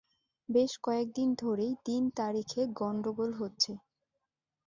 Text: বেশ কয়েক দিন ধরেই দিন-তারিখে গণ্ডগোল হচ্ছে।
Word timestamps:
বেশ 0.49 0.71
কয়েক 0.83 1.07
দিন 1.15 1.29
ধরেই 1.41 1.73
দিন-তারিখে 1.85 2.61
গণ্ডগোল 2.79 3.31
হচ্ছে। 3.33 3.71